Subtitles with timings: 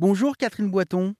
[0.00, 1.14] Bonjour Catherine Boiton.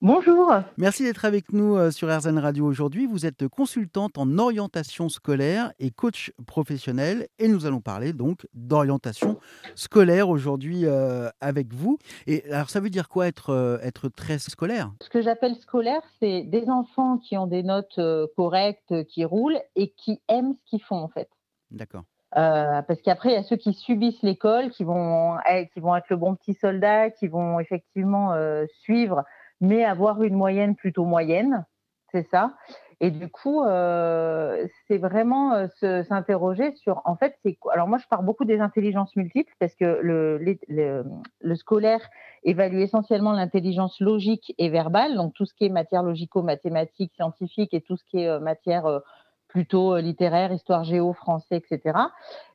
[0.00, 0.54] Bonjour.
[0.76, 3.04] Merci d'être avec nous euh, sur RZN Radio aujourd'hui.
[3.04, 9.40] Vous êtes consultante en orientation scolaire et coach professionnel et nous allons parler donc d'orientation
[9.74, 11.98] scolaire aujourd'hui euh, avec vous.
[12.28, 14.92] Et alors ça veut dire quoi être, euh, être très scolaire?
[15.02, 17.98] Ce que j'appelle scolaire, c'est des enfants qui ont des notes
[18.36, 21.28] correctes, qui roulent et qui aiment ce qu'ils font en fait.
[21.72, 22.04] D'accord.
[22.36, 26.10] Parce qu'après, il y a ceux qui subissent l'école, qui vont, être, qui vont être
[26.10, 28.34] le bon petit soldat, qui vont effectivement
[28.82, 29.24] suivre
[29.60, 31.64] mais avoir une moyenne plutôt moyenne,
[32.12, 32.54] c'est ça.
[33.00, 38.06] Et du coup, euh, c'est vraiment euh, s'interroger sur, en fait, c'est alors moi je
[38.08, 42.08] parle beaucoup des intelligences multiples parce que le, scolaire
[42.42, 47.82] évalue essentiellement l'intelligence logique et verbale, donc tout ce qui est matière logico-mathématique, scientifique et
[47.82, 49.00] tout ce qui est euh, matière euh,
[49.56, 51.98] plutôt littéraire, histoire géo, français, etc.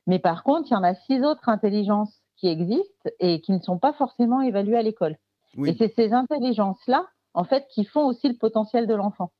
[0.06, 3.58] Mais par contre, il y en a six autres intelligences qui existent et qui ne
[3.58, 5.16] sont pas forcément évaluées à l'école.
[5.66, 9.32] Et c'est ces intelligences-là, en fait, qui font aussi le potentiel de l'enfant.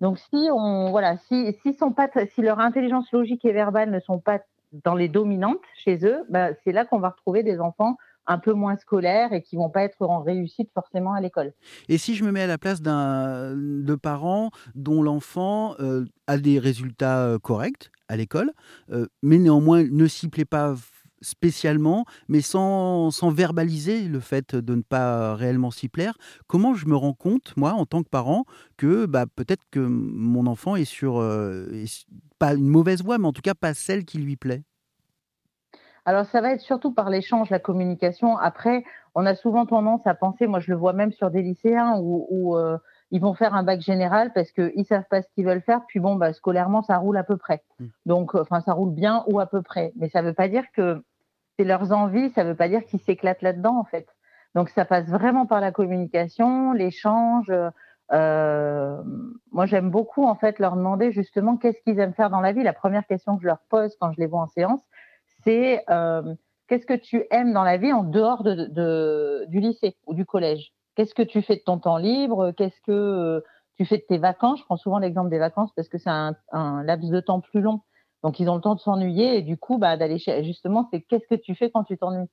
[0.00, 4.00] Donc, si on, voilà, si, si, sont pas, si leur intelligence logique et verbale ne
[4.00, 4.40] sont pas
[4.72, 8.52] dans les dominantes chez eux, bah, c'est là qu'on va retrouver des enfants un peu
[8.52, 11.52] moins scolaires et qui vont pas être en réussite forcément à l'école.
[11.88, 16.38] Et si je me mets à la place d'un de parents dont l'enfant euh, a
[16.38, 18.52] des résultats euh, corrects à l'école,
[18.90, 20.74] euh, mais néanmoins ne s'y plaît pas
[21.22, 26.16] spécialement, mais sans, sans, verbaliser le fait de ne pas réellement s'y plaire.
[26.46, 28.44] Comment je me rends compte, moi, en tant que parent,
[28.76, 31.14] que bah, peut-être que mon enfant est sur,
[32.38, 34.62] pas une mauvaise voie, mais en tout cas pas celle qui lui plaît?
[36.06, 38.38] Alors, ça va être surtout par l'échange, la communication.
[38.38, 38.84] Après,
[39.16, 42.56] on a souvent tendance à penser, moi je le vois même sur des lycéens où,
[42.56, 42.78] euh,
[43.10, 45.80] ils vont faire un bac général parce qu'ils savent pas ce qu'ils veulent faire.
[45.88, 47.62] Puis bon, bah, scolairement, ça roule à peu près.
[47.80, 47.86] Mmh.
[48.06, 49.92] Donc, euh, enfin, ça roule bien ou à peu près.
[49.96, 51.02] Mais ça veut pas dire que
[51.58, 52.30] c'est leurs envies.
[52.30, 54.06] Ça veut pas dire qu'ils s'éclatent là-dedans, en fait.
[54.54, 57.52] Donc, ça passe vraiment par la communication, l'échange.
[58.12, 59.02] Euh,
[59.52, 62.62] moi, j'aime beaucoup, en fait, leur demander justement qu'est-ce qu'ils aiment faire dans la vie.
[62.62, 64.80] La première question que je leur pose quand je les vois en séance,
[65.46, 66.34] c'est euh,
[66.68, 70.26] qu'est-ce que tu aimes dans la vie en dehors de, de, du lycée ou du
[70.26, 70.72] collège?
[70.94, 72.52] Qu'est-ce que tu fais de ton temps libre?
[72.52, 73.40] Qu'est-ce que euh,
[73.76, 74.60] tu fais de tes vacances?
[74.60, 76.34] Je prends souvent l'exemple des vacances parce que c'est un,
[76.82, 77.82] laps de temps plus long.
[78.22, 81.26] Donc, ils ont le temps de s'ennuyer et du coup, bah, d'aller justement, c'est qu'est-ce
[81.28, 82.28] que tu fais quand tu t'ennuies?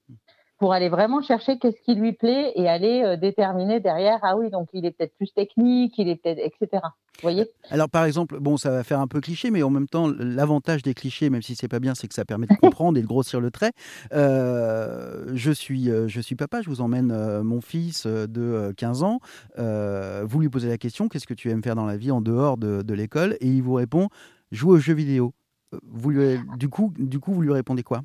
[0.63, 4.49] Pour aller vraiment chercher qu'est-ce qui lui plaît et aller euh, déterminer derrière, ah oui,
[4.49, 6.81] donc il est peut-être plus technique, il est peut-être, etc.
[6.81, 7.49] Vous voyez?
[7.69, 10.81] Alors, par exemple, bon, ça va faire un peu cliché, mais en même temps, l'avantage
[10.81, 13.07] des clichés, même si c'est pas bien, c'est que ça permet de comprendre et de
[13.07, 13.73] grossir le trait.
[14.13, 19.19] Euh, je, suis, euh, je suis papa, je vous emmène mon fils de 15 ans.
[19.57, 22.55] vous lui posez la question, qu'est-ce que tu aimes faire dans la vie en dehors
[22.55, 23.35] de, de l'école?
[23.41, 24.07] Et il vous répond,
[24.53, 25.33] jouer aux jeux vidéo.
[25.81, 28.03] Vous lui, du, coup, du coup, vous lui répondez quoi?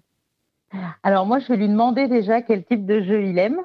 [1.02, 3.60] Alors moi, je vais lui demander déjà quel type de jeu il aime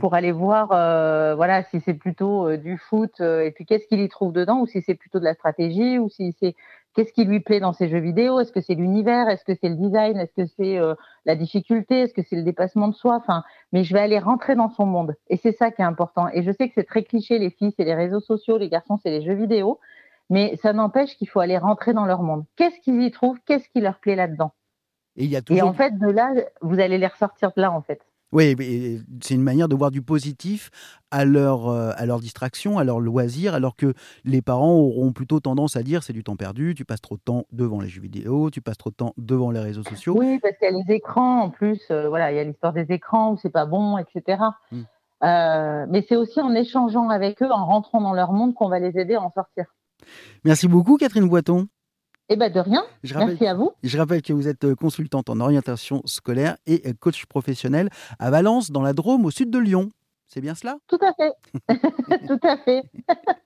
[0.00, 3.86] pour aller voir, euh, voilà, si c'est plutôt euh, du foot euh, et puis qu'est-ce
[3.86, 6.54] qu'il y trouve dedans, ou si c'est plutôt de la stratégie, ou si c'est
[6.94, 8.40] qu'est-ce qui lui plaît dans ces jeux vidéo.
[8.40, 10.78] Est-ce que c'est l'univers, est-ce que c'est le design, est-ce que c'est
[11.24, 13.16] la difficulté, est-ce que c'est le dépassement de soi.
[13.16, 16.28] Enfin, mais je vais aller rentrer dans son monde et c'est ça qui est important.
[16.32, 18.98] Et je sais que c'est très cliché, les filles c'est les réseaux sociaux, les garçons
[19.02, 19.80] c'est les jeux vidéo,
[20.30, 22.44] mais ça n'empêche qu'il faut aller rentrer dans leur monde.
[22.56, 24.52] Qu'est-ce qu'ils y trouvent, qu'est-ce qui leur plaît là-dedans?
[25.16, 28.00] Et, en fait, de là, vous allez les ressortir de là, en fait.
[28.32, 28.56] Oui,
[29.22, 30.70] c'est une manière de voir du positif
[31.10, 33.92] à leur, euh, à leur distraction, à leur loisir, alors que
[34.24, 37.20] les parents auront plutôt tendance à dire c'est du temps perdu, tu passes trop de
[37.20, 40.16] temps devant les jeux vidéo, tu passes trop de temps devant les réseaux sociaux.
[40.18, 42.72] Oui, parce qu'il y a les écrans en plus, euh, voilà, il y a l'histoire
[42.72, 44.42] des écrans où c'est pas bon, etc.
[45.22, 48.78] Euh, mais c'est aussi en échangeant avec eux, en rentrant dans leur monde, qu'on va
[48.78, 49.66] les aider à en sortir.
[50.44, 51.68] Merci beaucoup, Catherine Boiton.
[52.32, 52.82] Eh bien, de rien.
[53.14, 53.72] Merci à vous.
[53.82, 58.30] Je rappelle que vous êtes euh, consultante en orientation scolaire et euh, coach professionnel à
[58.30, 59.90] Valence, dans la Drôme, au sud de Lyon.
[60.28, 60.78] C'est bien cela?
[60.86, 61.32] Tout à fait.
[62.26, 62.84] Tout à fait.